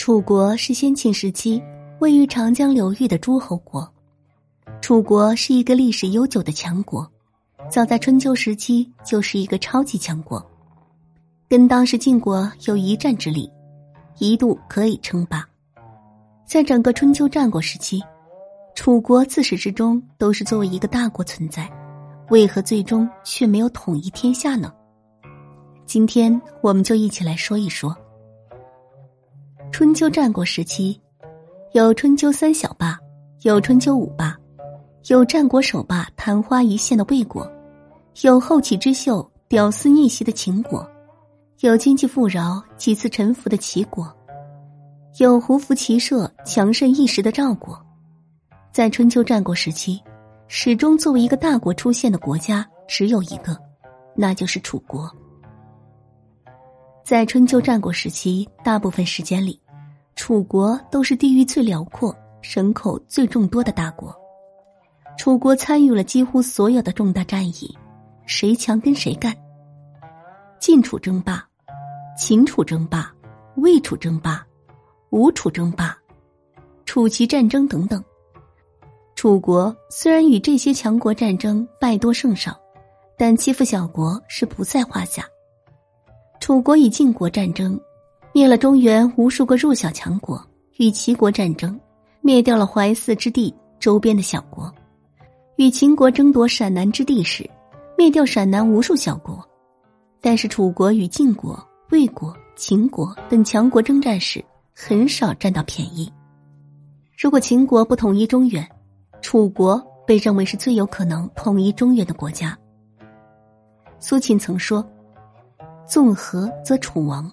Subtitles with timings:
[0.00, 1.62] 楚国是先秦时期
[1.98, 3.86] 位于长江流域的诸侯国。
[4.80, 7.06] 楚国是一个历史悠久的强国，
[7.70, 10.42] 早在春秋时期就是一个超级强国，
[11.50, 13.52] 跟当时晋国有一战之力，
[14.16, 15.46] 一度可以称霸。
[16.46, 18.02] 在整个春秋战国时期，
[18.74, 21.70] 楚国自始至终都是作为一个大国存在，
[22.30, 24.72] 为何最终却没有统一天下呢？
[25.84, 27.94] 今天我们就一起来说一说。
[29.72, 31.00] 春秋战国时期，
[31.72, 32.98] 有春秋三小霸，
[33.42, 34.36] 有春秋五霸，
[35.06, 37.50] 有战国首霸昙花一现的魏国，
[38.22, 40.86] 有后起之秀屌丝逆袭的秦国，
[41.60, 44.12] 有经济富饶几次臣服的齐国，
[45.18, 47.78] 有胡服骑射强盛一时的赵国。
[48.72, 50.00] 在春秋战国时期，
[50.48, 53.56] 始终作为一个大国出现的国家只有一个，
[54.14, 55.10] 那就是楚国。
[57.10, 59.60] 在春秋战国时期，大部分时间里，
[60.14, 64.16] 楚国都是地域最辽阔、人口最众多的大国。
[65.18, 67.76] 楚国参与了几乎所有的重大战役，
[68.26, 69.36] 谁强跟谁干。
[70.60, 71.44] 晋楚争霸、
[72.16, 73.12] 秦楚争霸、
[73.56, 74.46] 魏楚争霸、
[75.10, 75.98] 吴楚争霸、
[76.84, 78.00] 楚齐战争等等。
[79.16, 82.56] 楚国虽然与这些强国战争败多胜少，
[83.18, 85.24] 但欺负小国是不在话下。
[86.50, 87.80] 楚国与晋国战争，
[88.32, 90.36] 灭了中原无数个弱小强国；
[90.78, 91.78] 与齐国战争，
[92.22, 94.68] 灭掉了淮泗之地周边的小国；
[95.58, 97.48] 与秦国争夺陕南之地时，
[97.96, 99.40] 灭掉陕南无数小国。
[100.20, 101.56] 但是楚国与晋国、
[101.90, 106.12] 魏国、秦国等强国征战时，很少占到便宜。
[107.16, 108.68] 如果秦国不统一中原，
[109.22, 112.58] 楚国被认为是最有可能统一中原的国家。
[114.00, 114.84] 苏秦曾说。
[115.90, 117.28] 纵横则楚王，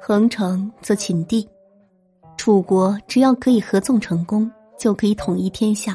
[0.00, 1.48] 横成则秦地。
[2.36, 5.94] 楚国只要可以合纵成功，就可以统一天下；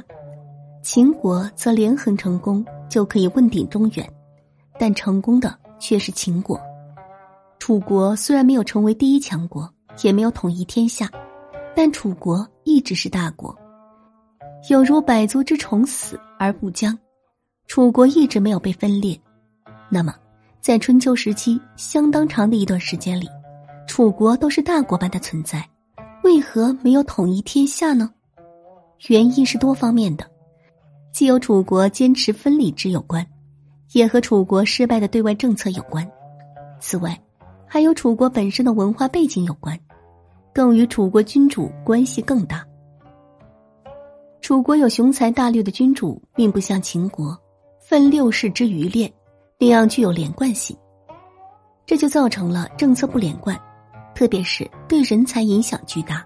[0.81, 4.13] 秦国则连横成功，就可以问鼎中原。
[4.79, 6.57] 但成功的却是秦国。
[7.59, 9.69] 楚国虽然没有成为第一强国，
[10.03, 11.11] 也没有统一天下，
[11.75, 13.53] 但楚国一直是大国，
[14.69, 16.97] 有如百足之虫，死而不僵。
[17.67, 19.19] 楚国一直没有被分裂，
[19.89, 20.15] 那么。
[20.63, 23.27] 在春秋时期相当长的一段时间里，
[23.85, 25.61] 楚国都是大国般的存在，
[26.23, 28.09] 为何没有统一天下呢？
[29.09, 30.25] 原因是多方面的，
[31.11, 33.27] 既有楚国坚持分离制有关，
[33.91, 36.09] 也和楚国失败的对外政策有关。
[36.79, 37.21] 此外，
[37.67, 39.77] 还有楚国本身的文化背景有关，
[40.53, 42.65] 更与楚国君主关系更大。
[44.39, 47.37] 楚国有雄才大略的君主，并不像秦国
[47.81, 49.13] 分六世之余烈。
[49.65, 50.77] 这样具有连贯性，
[51.85, 53.57] 这就造成了政策不连贯，
[54.13, 56.21] 特别是对人才影响巨大。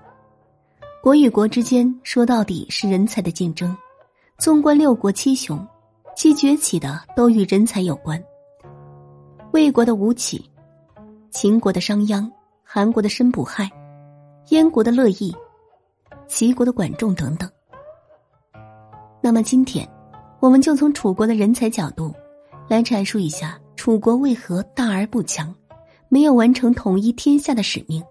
[1.04, 3.78] 国与国之间说到底是人才的竞争。
[4.40, 5.64] 纵观六国七雄，
[6.16, 8.20] 其崛起的都与人才有关。
[9.52, 10.44] 魏国的吴起，
[11.30, 12.28] 秦国的商鞅，
[12.64, 13.70] 韩国的申不害，
[14.50, 15.32] 燕国的乐毅，
[16.28, 17.48] 齐国的管仲等等。
[19.22, 19.88] 那么今天，
[20.40, 22.12] 我们就从楚国的人才角度。
[22.68, 25.54] 来阐述一下楚国为何大而不强，
[26.10, 28.04] 没有完成统一天下的使命。